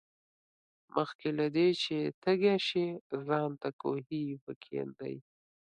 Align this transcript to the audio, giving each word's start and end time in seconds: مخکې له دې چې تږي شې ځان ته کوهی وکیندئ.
مخکې 0.95 1.29
له 1.39 1.45
دې 1.55 1.67
چې 1.83 1.97
تږي 2.23 2.55
شې 2.67 2.85
ځان 3.27 3.51
ته 3.61 3.69
کوهی 3.81 4.23
وکیندئ. 4.45 5.15